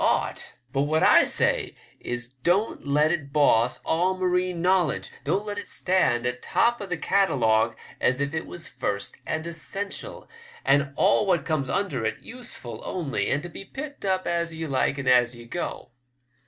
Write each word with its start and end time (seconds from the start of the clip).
ought; 0.03 0.53
but 0.73 0.81
what 0.81 1.03
I 1.03 1.25
say 1.25 1.75
is 1.99 2.33
don't 2.41 2.87
let 2.87 3.11
it 3.11 3.31
boss 3.31 3.77
all 3.85 4.17
marine 4.17 4.59
knowledge, 4.59 5.11
don't 5.23 5.45
let 5.45 5.59
it 5.59 5.67
stand 5.67 6.25
atop 6.25 6.81
of 6.81 6.89
the 6.89 6.97
catalogue 6.97 7.77
as 7.99 8.19
if 8.19 8.33
it 8.33 8.47
was 8.47 8.67
first 8.67 9.17
and 9.27 9.45
essential, 9.45 10.27
and 10.65 10.91
all 10.95 11.27
what 11.27 11.45
comes 11.45 11.69
under 11.69 12.03
it, 12.03 12.17
useful 12.19 12.81
only, 12.83 13.29
and 13.29 13.43
to 13.43 13.49
be 13.49 13.63
picked 13.63 14.03
up 14.03 14.25
as 14.25 14.51
ye 14.51 14.65
like 14.65 14.97
and 14.97 15.07
as 15.07 15.35
ye 15.35 15.45
go. 15.45 15.91